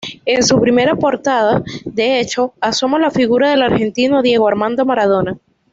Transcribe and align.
En 0.25 0.41
su 0.41 0.59
primera 0.59 0.95
portada, 0.95 1.61
de 1.85 2.19
hecho, 2.19 2.55
asoma 2.59 2.97
la 2.97 3.11
figura 3.11 3.51
del 3.51 3.61
argentino 3.61 4.23
Diego 4.23 4.47
Armando 4.47 4.83
Maradona. 4.83 5.37